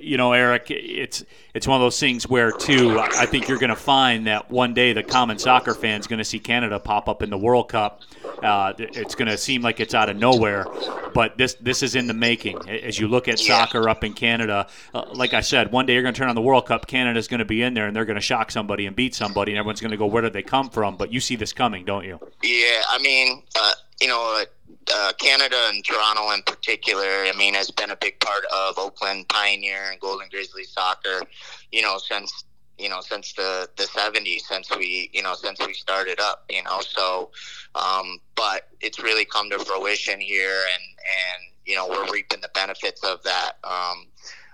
you 0.00 0.16
know, 0.16 0.32
Eric, 0.32 0.70
it's 0.70 1.24
it's 1.54 1.66
one 1.66 1.76
of 1.76 1.84
those 1.84 1.98
things 1.98 2.28
where 2.28 2.52
too 2.52 2.98
I 2.98 3.26
think 3.26 3.48
you're 3.48 3.58
going 3.58 3.70
to 3.70 3.76
find 3.76 4.26
that 4.26 4.50
one 4.50 4.74
day 4.74 4.92
the 4.92 5.02
common 5.02 5.38
soccer 5.38 5.74
fan 5.74 6.00
is 6.00 6.06
going 6.06 6.18
to 6.18 6.24
see 6.24 6.38
Canada 6.38 6.78
pop 6.78 7.08
up 7.08 7.22
in 7.22 7.30
the 7.30 7.38
World 7.38 7.68
Cup. 7.68 8.02
Uh, 8.42 8.72
it's 8.78 9.14
going 9.14 9.28
to 9.28 9.36
seem 9.36 9.62
like 9.62 9.80
it's 9.80 9.94
out 9.94 10.08
of 10.08 10.16
nowhere, 10.16 10.66
but 11.14 11.36
this 11.38 11.54
this 11.54 11.82
is 11.82 11.94
in 11.94 12.06
the 12.06 12.14
making. 12.14 12.58
As 12.68 12.98
you 12.98 13.08
look 13.08 13.28
at 13.28 13.40
yeah. 13.40 13.58
soccer 13.58 13.88
up 13.88 14.04
in 14.04 14.12
Canada, 14.12 14.66
uh, 14.94 15.04
like 15.12 15.34
I 15.34 15.40
said, 15.40 15.72
one 15.72 15.86
day 15.86 15.94
you're 15.94 16.02
going 16.02 16.14
to 16.14 16.18
turn 16.18 16.28
on 16.28 16.34
the 16.34 16.42
World 16.42 16.66
Cup. 16.66 16.86
Canada's 16.86 17.28
going 17.28 17.38
to 17.38 17.44
be 17.44 17.62
in 17.62 17.74
there, 17.74 17.86
and 17.86 17.96
they're 17.96 18.04
going 18.04 18.16
to 18.16 18.20
shock 18.20 18.50
somebody 18.50 18.86
and 18.86 18.94
beat 18.94 19.14
somebody, 19.14 19.52
and 19.52 19.58
everyone's 19.58 19.80
going 19.80 19.90
to 19.90 19.96
go, 19.96 20.06
"Where 20.06 20.22
did 20.22 20.32
they 20.32 20.42
come 20.42 20.70
from?" 20.70 20.96
But 20.96 21.12
you 21.12 21.20
see 21.20 21.36
this 21.36 21.52
coming, 21.52 21.84
don't 21.84 22.04
you? 22.04 22.20
Yeah, 22.42 22.82
I 22.88 22.98
mean, 23.02 23.42
uh, 23.60 23.72
you 24.00 24.08
know 24.08 24.44
uh, 24.92 25.12
Canada 25.18 25.56
and 25.68 25.84
Toronto 25.84 26.30
in 26.32 26.42
particular, 26.42 27.04
I 27.04 27.32
mean, 27.36 27.54
has 27.54 27.70
been 27.70 27.90
a 27.90 27.96
big 27.96 28.18
part 28.20 28.44
of 28.52 28.78
Oakland 28.78 29.28
Pioneer 29.28 29.90
and 29.90 30.00
Golden 30.00 30.28
Grizzly 30.28 30.64
soccer, 30.64 31.22
you 31.70 31.82
know, 31.82 31.98
since 31.98 32.44
you 32.78 32.88
know 32.88 33.00
since 33.00 33.34
the 33.34 33.68
the 33.76 33.84
70s 33.84 34.40
since 34.40 34.74
we 34.74 35.10
you 35.12 35.22
know 35.22 35.34
since 35.34 35.60
we 35.66 35.74
started 35.74 36.18
up 36.18 36.44
you 36.48 36.62
know 36.62 36.80
so 36.80 37.30
um, 37.74 38.18
but 38.34 38.68
it's 38.80 38.98
really 38.98 39.26
come 39.26 39.50
to 39.50 39.58
fruition 39.58 40.18
here 40.18 40.62
and 40.74 40.82
and 40.82 41.52
you 41.66 41.76
know 41.76 41.86
we're 41.86 42.10
reaping 42.10 42.40
the 42.40 42.50
benefits 42.54 43.04
of 43.04 43.22
that 43.22 43.52
um, 43.64 44.06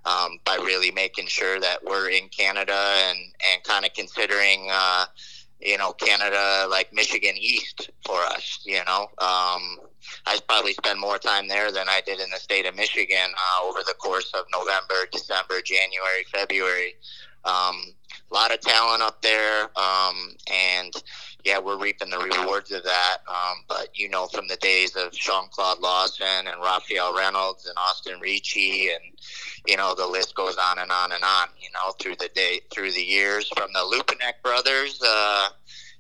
um, 0.07 0.39
by 0.45 0.57
really 0.57 0.91
making 0.91 1.27
sure 1.27 1.61
that 1.61 1.85
we're 1.85 2.11
in 2.11 2.29
Canada 2.29 2.77
and 3.09 3.19
and 3.53 3.63
kind 3.63 3.85
of 3.85 3.93
considering 3.95 4.69
uh, 4.73 5.07
you 5.61 5.79
know 5.79 5.93
Canada 5.93 6.67
like 6.71 6.93
Michigan 6.93 7.35
East 7.37 7.91
for 8.05 8.19
us 8.21 8.61
you 8.65 8.81
know 8.87 9.03
um, 9.19 9.79
I 10.27 10.39
probably 10.49 10.73
spend 10.73 11.01
more 11.01 11.19
time 11.19 11.49
there 11.49 11.73
than 11.73 11.89
I 11.89 12.01
did 12.05 12.21
in 12.21 12.31
the 12.31 12.39
state 12.39 12.67
of 12.67 12.77
Michigan 12.77 13.31
uh, 13.35 13.65
over 13.65 13.81
the 13.81 13.95
course 13.99 14.33
of 14.35 14.45
November, 14.53 15.07
December, 15.11 15.61
January, 15.63 16.25
February. 16.33 16.95
Um, 17.47 17.95
a 18.31 18.35
lot 18.35 18.53
of 18.53 18.61
talent 18.61 19.03
up 19.03 19.23
there, 19.23 19.65
um, 19.79 20.35
and 20.53 20.93
yeah, 21.45 21.61
we're 21.61 21.79
reaping 21.79 22.11
the 22.11 22.19
rewards 22.19 22.73
of 22.73 22.83
that. 22.83 23.19
Um, 23.29 23.59
but 23.69 23.89
you 23.95 24.09
know, 24.09 24.27
from 24.27 24.49
the 24.49 24.57
days 24.57 24.97
of 24.97 25.13
Jean 25.13 25.49
Claude 25.51 25.79
Lawson 25.79 26.27
and 26.47 26.61
Raphael 26.61 27.17
Reynolds 27.17 27.67
and 27.67 27.77
Austin 27.79 28.19
Ricci, 28.21 28.91
and 28.91 29.03
you 29.67 29.77
know, 29.77 29.95
the 29.95 30.07
list 30.07 30.35
goes 30.35 30.57
on 30.57 30.79
and 30.81 30.91
on 30.91 31.13
and 31.13 31.23
on. 31.23 31.49
You 31.61 31.69
know, 31.73 31.93
through 32.01 32.17
the 32.17 32.31
day, 32.35 32.61
through 32.75 32.93
the 32.93 33.05
years, 33.05 33.49
from 33.57 33.71
the 33.73 33.81
Lupinek 33.81 34.43
brothers. 34.43 35.01
Uh, 35.03 35.49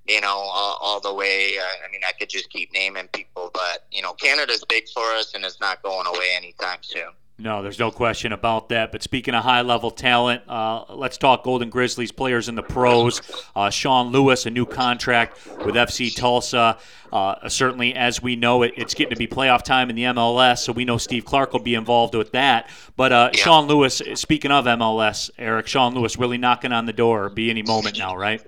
you 0.08 0.20
know, 0.20 0.28
all, 0.28 0.78
all 0.80 1.00
the 1.00 1.12
way. 1.12 1.58
Uh, 1.58 1.86
I 1.86 1.90
mean, 1.90 2.00
I 2.06 2.12
could 2.12 2.28
just 2.28 2.50
keep 2.50 2.72
naming 2.72 3.08
people, 3.08 3.50
but 3.52 3.86
you 3.90 4.02
know, 4.02 4.12
Canada's 4.12 4.64
big 4.68 4.88
for 4.88 5.04
us, 5.12 5.34
and 5.34 5.44
it's 5.44 5.60
not 5.60 5.82
going 5.82 6.06
away 6.06 6.30
anytime 6.36 6.78
soon. 6.82 7.10
No, 7.38 7.62
there's 7.62 7.78
no 7.78 7.90
question 7.90 8.32
about 8.32 8.70
that. 8.70 8.92
But 8.92 9.02
speaking 9.02 9.34
of 9.34 9.44
high 9.44 9.60
level 9.60 9.90
talent, 9.90 10.42
uh, 10.48 10.84
let's 10.88 11.18
talk 11.18 11.44
Golden 11.44 11.68
Grizzlies 11.68 12.10
players 12.10 12.48
in 12.48 12.54
the 12.54 12.62
pros. 12.62 13.20
Uh, 13.54 13.68
Sean 13.68 14.10
Lewis, 14.10 14.46
a 14.46 14.50
new 14.50 14.64
contract 14.64 15.38
with 15.64 15.74
FC 15.74 16.14
Tulsa. 16.14 16.78
Uh, 17.12 17.48
certainly, 17.48 17.94
as 17.94 18.22
we 18.22 18.36
know, 18.36 18.62
it, 18.62 18.72
it's 18.76 18.94
getting 18.94 19.10
to 19.10 19.16
be 19.16 19.26
playoff 19.26 19.62
time 19.62 19.90
in 19.90 19.96
the 19.96 20.04
MLS, 20.04 20.58
so 20.58 20.72
we 20.72 20.86
know 20.86 20.96
Steve 20.96 21.26
Clark 21.26 21.52
will 21.52 21.60
be 21.60 21.74
involved 21.74 22.14
with 22.14 22.32
that. 22.32 22.70
But 22.96 23.12
uh. 23.12 23.30
Sean 23.34 23.66
Lewis, 23.66 24.00
speaking 24.14 24.50
of 24.50 24.64
MLS, 24.64 25.30
Eric, 25.38 25.66
Sean 25.66 25.94
Lewis 25.94 26.18
really 26.18 26.38
knocking 26.38 26.72
on 26.72 26.86
the 26.86 26.92
door. 26.92 27.28
Be 27.28 27.50
any 27.50 27.62
moment 27.62 27.98
now, 27.98 28.16
right? 28.16 28.42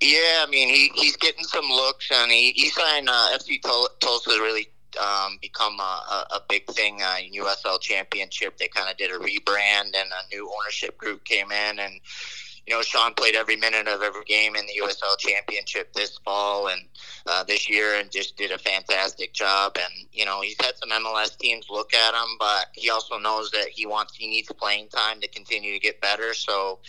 Yeah, 0.00 0.42
I 0.42 0.46
mean, 0.50 0.68
he, 0.68 0.90
he's 0.96 1.16
getting 1.16 1.44
some 1.44 1.64
looks, 1.66 2.10
and 2.12 2.30
he, 2.30 2.50
he 2.52 2.70
signed 2.70 3.08
uh, 3.08 3.38
FC 3.38 3.62
Tulsa 4.00 4.30
really 4.30 4.71
um, 4.98 5.38
become 5.40 5.78
a, 5.80 6.26
a, 6.30 6.40
big 6.48 6.66
thing 6.66 7.00
uh, 7.02 7.16
in 7.24 7.42
USL 7.42 7.80
Championship. 7.80 8.56
They 8.58 8.68
kind 8.68 8.90
of 8.90 8.96
did 8.96 9.10
a 9.10 9.18
rebrand, 9.18 9.86
and 9.86 9.96
a 9.96 10.34
new 10.34 10.50
ownership 10.58 10.98
group 10.98 11.24
came 11.24 11.50
in, 11.50 11.78
and 11.78 12.00
you 12.66 12.74
know 12.74 12.82
Sean 12.82 13.14
played 13.14 13.34
every 13.34 13.56
minute 13.56 13.88
of 13.88 14.02
every 14.02 14.24
game 14.24 14.54
in 14.56 14.66
the 14.66 14.80
USL 14.82 15.18
Championship 15.18 15.92
this 15.92 16.18
fall 16.24 16.68
and 16.68 16.82
uh, 17.26 17.44
this 17.44 17.68
year, 17.68 17.96
and 17.96 18.10
just 18.10 18.36
did 18.36 18.50
a 18.50 18.58
fantastic 18.58 19.32
job. 19.32 19.76
And 19.76 20.08
you 20.12 20.24
know 20.24 20.40
he's 20.42 20.56
had 20.60 20.74
some 20.76 20.90
MLS 20.90 21.36
teams 21.38 21.66
look 21.70 21.92
at 21.94 22.14
him, 22.14 22.36
but 22.38 22.66
he 22.74 22.90
also 22.90 23.18
knows 23.18 23.50
that 23.52 23.68
he 23.68 23.86
wants 23.86 24.16
he 24.16 24.28
needs 24.28 24.50
playing 24.52 24.88
time 24.88 25.20
to 25.20 25.28
continue 25.28 25.72
to 25.72 25.80
get 25.80 26.00
better. 26.00 26.34
So 26.34 26.80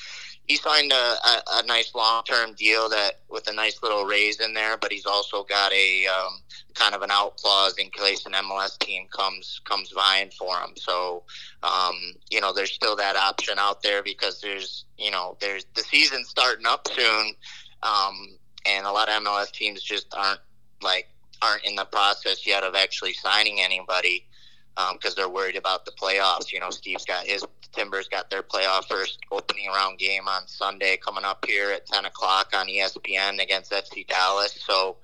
he 0.47 0.57
signed 0.57 0.91
a, 0.91 0.95
a, 0.95 1.41
a 1.53 1.65
nice 1.65 1.95
long 1.95 2.23
term 2.23 2.53
deal 2.53 2.89
that 2.89 3.21
with 3.29 3.47
a 3.47 3.53
nice 3.53 3.81
little 3.81 4.03
raise 4.03 4.39
in 4.39 4.53
there, 4.53 4.77
but 4.77 4.91
he's 4.91 5.05
also 5.05 5.43
got 5.43 5.71
a 5.71 6.05
um, 6.07 6.39
kind 6.73 6.93
of 6.93 7.01
an 7.01 7.12
out 7.12 7.38
clause 7.38 7.77
in 7.77 7.89
case 7.89 8.25
an 8.25 8.33
MLS 8.33 8.77
team 8.79 9.07
comes 9.15 9.62
comes 9.63 9.91
vying 9.91 10.31
for 10.31 10.57
him. 10.57 10.71
So 10.75 11.23
um, 11.63 11.95
you 12.29 12.41
know, 12.41 12.51
there's 12.51 12.71
still 12.71 12.95
that 12.97 13.15
option 13.15 13.55
out 13.57 13.81
there 13.81 14.03
because 14.03 14.41
there's 14.41 14.85
you 14.97 15.12
know 15.12 15.38
there's 15.39 15.65
the 15.75 15.81
season 15.81 16.25
starting 16.25 16.65
up 16.65 16.88
soon, 16.89 17.33
um, 17.81 18.38
and 18.65 18.85
a 18.85 18.91
lot 18.91 19.09
of 19.09 19.23
MLS 19.23 19.51
teams 19.51 19.81
just 19.81 20.07
aren't 20.15 20.41
like 20.81 21.07
aren't 21.41 21.63
in 21.63 21.75
the 21.75 21.85
process 21.85 22.45
yet 22.45 22.63
of 22.63 22.75
actually 22.75 23.13
signing 23.13 23.62
anybody 23.62 24.25
because 24.75 25.11
um, 25.11 25.13
they're 25.15 25.29
worried 25.29 25.55
about 25.55 25.85
the 25.85 25.91
playoffs. 25.91 26.51
You 26.51 26.59
know, 26.59 26.69
Steve's 26.69 27.05
got 27.05 27.25
his 27.25 27.45
Timbers 27.73 28.07
got 28.07 28.29
their 28.29 28.43
playoff 28.43 28.85
first 28.85 29.17
opening 29.31 29.67
round 29.67 29.97
game 29.97 30.27
on 30.27 30.47
Sunday 30.47 30.95
coming 30.97 31.23
up 31.23 31.43
here 31.45 31.71
at 31.71 31.87
10 31.87 32.05
o'clock 32.05 32.51
on 32.53 32.67
ESPN 32.67 33.41
against 33.41 33.71
FC 33.71 34.05
Dallas. 34.07 34.63
So 34.65 34.97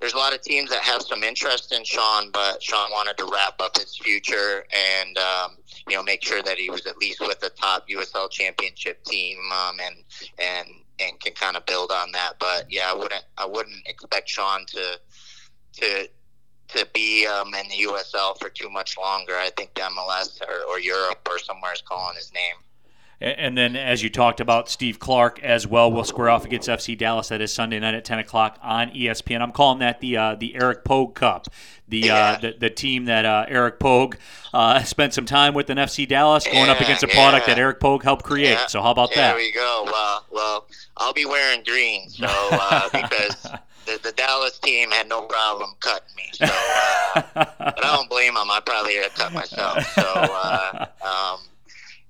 there's 0.00 0.12
a 0.12 0.16
lot 0.16 0.34
of 0.34 0.42
teams 0.42 0.70
that 0.70 0.80
have 0.80 1.02
some 1.02 1.22
interest 1.22 1.72
in 1.72 1.84
Sean, 1.84 2.30
but 2.32 2.60
Sean 2.60 2.90
wanted 2.90 3.16
to 3.18 3.30
wrap 3.32 3.60
up 3.60 3.78
his 3.78 3.96
future 3.96 4.66
and 4.72 5.16
um, 5.18 5.56
you 5.88 5.94
know 5.94 6.02
make 6.02 6.22
sure 6.24 6.42
that 6.42 6.58
he 6.58 6.68
was 6.68 6.84
at 6.86 6.98
least 6.98 7.20
with 7.20 7.38
the 7.40 7.50
top 7.50 7.88
USL 7.88 8.28
Championship 8.28 9.04
team 9.04 9.38
um, 9.52 9.76
and 9.80 9.96
and 10.38 10.68
and 10.98 11.20
can 11.20 11.32
kind 11.34 11.56
of 11.56 11.64
build 11.66 11.92
on 11.92 12.10
that. 12.12 12.34
But 12.40 12.66
yeah, 12.70 12.90
I 12.90 12.94
wouldn't 12.94 13.24
I 13.38 13.46
wouldn't 13.46 13.86
expect 13.86 14.28
Sean 14.28 14.66
to 14.66 14.98
to 15.74 16.08
to 16.68 16.86
be 16.92 17.26
um, 17.26 17.54
in 17.54 17.68
the 17.68 17.86
USL 17.86 18.38
for 18.38 18.48
too 18.48 18.70
much 18.70 18.96
longer. 18.98 19.34
I 19.34 19.50
think 19.56 19.74
the 19.74 19.82
MLS 19.82 20.40
or, 20.42 20.64
or 20.68 20.78
Europe 20.78 21.26
or 21.30 21.38
somewhere 21.38 21.72
is 21.72 21.82
calling 21.82 22.16
his 22.16 22.32
name. 22.32 22.56
And 23.20 23.56
then, 23.56 23.76
as 23.76 24.02
you 24.02 24.10
talked 24.10 24.40
about, 24.40 24.68
Steve 24.68 24.98
Clark 24.98 25.42
as 25.42 25.66
well 25.66 25.90
will 25.90 26.04
square 26.04 26.28
off 26.28 26.44
against 26.44 26.68
FC 26.68 26.98
Dallas. 26.98 27.28
That 27.28 27.40
is 27.40 27.52
Sunday 27.52 27.78
night 27.78 27.94
at 27.94 28.04
10 28.04 28.18
o'clock 28.18 28.58
on 28.60 28.90
ESPN. 28.90 29.40
I'm 29.40 29.52
calling 29.52 29.78
that 29.78 30.00
the 30.00 30.16
uh, 30.16 30.34
the 30.34 30.56
Eric 30.56 30.84
Pogue 30.84 31.14
Cup, 31.14 31.46
the, 31.88 32.02
uh, 32.02 32.14
yeah. 32.14 32.14
uh, 32.14 32.38
the 32.40 32.54
the 32.58 32.70
team 32.70 33.04
that 33.04 33.24
uh, 33.24 33.46
Eric 33.48 33.78
Pogue 33.78 34.16
uh, 34.52 34.82
spent 34.82 35.14
some 35.14 35.24
time 35.24 35.54
with 35.54 35.70
in 35.70 35.78
FC 35.78 36.06
Dallas, 36.08 36.44
going 36.44 36.66
yeah, 36.66 36.72
up 36.72 36.80
against 36.80 37.02
a 37.02 37.08
yeah. 37.08 37.14
product 37.14 37.46
that 37.46 37.56
Eric 37.56 37.80
Pogue 37.80 38.02
helped 38.02 38.24
create. 38.24 38.58
So 38.68 38.82
how 38.82 38.90
about 38.90 39.14
that? 39.14 39.34
There 39.34 39.36
we 39.36 39.52
go. 39.52 39.84
Well, 39.86 40.26
well, 40.30 40.66
I'll 40.96 41.14
be 41.14 41.24
wearing 41.24 41.62
green, 41.64 42.10
so 42.10 42.26
uh, 42.28 42.88
because 42.92 43.46
the, 43.86 44.00
the 44.02 44.12
Dallas 44.12 44.58
team 44.58 44.90
had 44.90 45.08
no 45.08 45.22
problem 45.22 45.70
cutting 45.80 46.14
me. 46.16 46.30
So, 46.32 46.46
but 47.14 47.56
I 47.58 47.96
don't 47.96 48.08
blame 48.10 48.34
them. 48.34 48.50
I 48.50 48.60
probably 48.64 48.94
had 48.96 49.14
cut 49.14 49.32
myself. 49.32 49.82
So. 49.94 50.02
uh, 50.02 50.86
Um, 51.04 51.40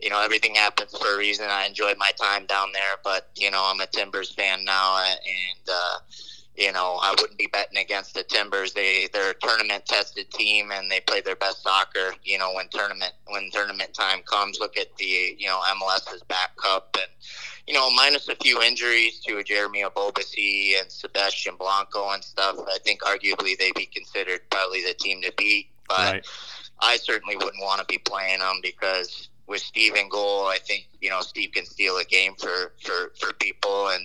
you 0.01 0.11
know, 0.11 0.21
everything 0.23 0.55
happens 0.55 0.97
for 0.97 1.15
a 1.15 1.19
reason. 1.19 1.47
I 1.49 1.67
enjoyed 1.67 1.97
my 1.99 2.11
time 2.21 2.45
down 2.47 2.69
there, 2.73 2.97
but 3.03 3.31
you 3.37 3.51
know, 3.51 3.63
I'm 3.65 3.81
a 3.81 3.87
Timbers 3.87 4.33
fan 4.33 4.65
now, 4.65 4.99
and 4.99 5.69
uh, 5.73 5.99
you 6.57 6.73
know, 6.73 6.99
I 7.03 7.11
wouldn't 7.19 7.39
be 7.39 7.49
betting 7.53 7.79
against 7.79 8.15
the 8.15 8.23
Timbers. 8.23 8.73
They 8.73 9.09
they're 9.13 9.31
a 9.31 9.35
tournament 9.35 9.87
tested 9.87 10.31
team, 10.31 10.71
and 10.73 10.91
they 10.91 11.01
play 11.01 11.21
their 11.21 11.37
best 11.37 11.63
soccer. 11.63 12.15
You 12.23 12.39
know, 12.39 12.53
when 12.55 12.69
tournament 12.69 13.13
when 13.27 13.51
tournament 13.53 13.93
time 13.93 14.21
comes, 14.23 14.59
look 14.61 14.77
at 14.77 14.95
the 14.97 15.37
you 15.37 15.47
know 15.47 15.61
MLS's 15.61 16.23
back 16.23 16.57
cup 16.57 16.97
and. 16.99 17.11
You 17.67 17.73
know, 17.73 17.91
minus 17.93 18.29
a 18.29 18.37
few 18.37 18.61
injuries 18.61 19.21
to 19.21 19.43
Jeremy 19.43 19.85
Ebobisse 19.85 20.79
and 20.79 20.93
Sebastian 20.93 21.57
Blanco 21.57 22.11
and 22.11 22.23
stuff, 22.23 22.57
I 22.59 22.77
think 22.85 23.01
arguably 23.01 23.57
they'd 23.57 23.73
be 23.75 23.87
considered 23.87 24.43
probably 24.51 24.85
the 24.85 24.93
team 24.93 25.23
to 25.23 25.33
beat. 25.39 25.71
But 25.89 26.13
right. 26.13 26.27
I 26.81 26.99
certainly 26.99 27.37
wouldn't 27.37 27.63
want 27.63 27.81
to 27.81 27.87
be 27.87 27.97
playing 27.97 28.41
them 28.41 28.61
because 28.63 29.31
with 29.47 29.61
Steve 29.61 29.95
in 29.95 30.09
goal, 30.09 30.47
I 30.47 30.59
think 30.59 30.89
you 31.01 31.11
know 31.11 31.21
Steve 31.21 31.53
can 31.53 31.65
steal 31.65 31.97
a 31.97 32.05
game 32.05 32.35
for 32.35 32.73
for 32.83 33.13
for 33.19 33.33
people, 33.35 33.89
and 33.89 34.03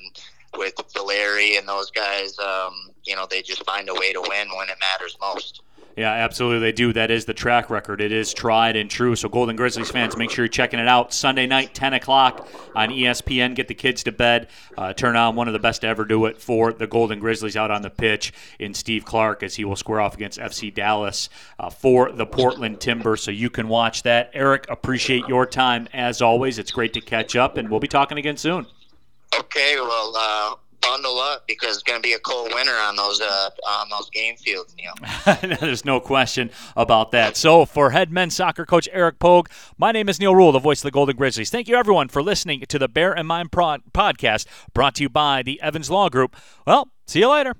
with 0.57 0.73
Valeri 0.93 1.57
and 1.57 1.67
those 1.67 1.91
guys, 1.91 2.37
um, 2.39 2.73
you 3.03 3.15
know 3.15 3.25
they 3.29 3.41
just 3.41 3.63
find 3.65 3.89
a 3.89 3.93
way 3.93 4.13
to 4.13 4.21
win 4.21 4.47
when 4.55 4.69
it 4.69 4.77
matters 4.79 5.17
most. 5.19 5.61
Yeah, 5.99 6.11
absolutely, 6.11 6.59
they 6.59 6.71
do. 6.71 6.93
That 6.93 7.11
is 7.11 7.25
the 7.25 7.33
track 7.33 7.69
record. 7.69 7.99
It 7.99 8.13
is 8.13 8.33
tried 8.33 8.77
and 8.77 8.89
true. 8.89 9.17
So, 9.17 9.27
Golden 9.27 9.57
Grizzlies 9.57 9.91
fans, 9.91 10.15
make 10.15 10.29
sure 10.29 10.45
you're 10.45 10.49
checking 10.49 10.79
it 10.79 10.87
out 10.87 11.13
Sunday 11.13 11.45
night, 11.45 11.73
10 11.73 11.93
o'clock 11.93 12.47
on 12.73 12.87
ESPN. 12.87 13.53
Get 13.53 13.67
the 13.67 13.73
kids 13.73 14.03
to 14.03 14.13
bed. 14.13 14.47
Uh, 14.77 14.93
turn 14.93 15.17
on 15.17 15.35
one 15.35 15.47
of 15.47 15.53
the 15.53 15.59
best 15.59 15.81
to 15.81 15.87
ever 15.87 16.05
do 16.05 16.25
it 16.25 16.41
for 16.41 16.71
the 16.71 16.87
Golden 16.87 17.19
Grizzlies 17.19 17.57
out 17.57 17.69
on 17.69 17.81
the 17.81 17.89
pitch 17.89 18.31
in 18.59 18.73
Steve 18.73 19.03
Clark 19.03 19.43
as 19.43 19.55
he 19.55 19.65
will 19.65 19.75
square 19.75 19.99
off 19.99 20.13
against 20.13 20.39
FC 20.39 20.73
Dallas 20.73 21.27
uh, 21.59 21.69
for 21.69 22.13
the 22.13 22.25
Portland 22.25 22.79
Timber. 22.79 23.17
So, 23.17 23.31
you 23.31 23.49
can 23.49 23.67
watch 23.67 24.03
that. 24.03 24.29
Eric, 24.33 24.67
appreciate 24.69 25.27
your 25.27 25.45
time 25.45 25.89
as 25.91 26.21
always. 26.21 26.59
It's 26.59 26.71
great 26.71 26.93
to 26.93 27.01
catch 27.01 27.35
up, 27.35 27.57
and 27.57 27.69
we'll 27.69 27.81
be 27.81 27.89
talking 27.89 28.17
again 28.17 28.37
soon. 28.37 28.67
Okay, 29.37 29.75
well, 29.79 30.13
uh, 30.17 30.55
bundle 30.81 31.19
up 31.19 31.45
because 31.47 31.75
it's 31.75 31.83
going 31.83 32.01
to 32.01 32.05
be 32.05 32.13
a 32.13 32.19
cold 32.19 32.51
winter 32.53 32.73
on 32.73 32.95
those 32.95 33.21
uh, 33.21 33.49
on 33.67 33.89
those 33.89 34.09
game 34.09 34.35
fields. 34.35 34.75
Neil. 34.77 34.93
There's 35.59 35.85
no 35.85 35.99
question 35.99 36.49
about 36.75 37.11
that. 37.11 37.37
So 37.37 37.65
for 37.65 37.91
head 37.91 38.11
men's 38.11 38.35
soccer 38.35 38.65
coach 38.65 38.87
Eric 38.91 39.19
Pogue, 39.19 39.49
my 39.77 39.91
name 39.91 40.09
is 40.09 40.19
Neil 40.19 40.35
Rule, 40.35 40.51
the 40.51 40.59
voice 40.59 40.79
of 40.79 40.83
the 40.83 40.91
Golden 40.91 41.15
Grizzlies. 41.15 41.49
Thank 41.49 41.67
you 41.67 41.75
everyone 41.75 42.07
for 42.07 42.23
listening 42.23 42.61
to 42.67 42.79
the 42.79 42.87
Bear 42.87 43.13
in 43.13 43.25
Mind 43.27 43.51
podcast, 43.51 44.45
brought 44.73 44.95
to 44.95 45.03
you 45.03 45.09
by 45.09 45.43
the 45.43 45.61
Evans 45.61 45.89
Law 45.89 46.09
Group. 46.09 46.35
Well, 46.65 46.89
see 47.07 47.19
you 47.19 47.29
later. 47.29 47.55